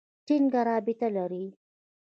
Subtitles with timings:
[0.25, 1.45] ټینګه رابطه لري.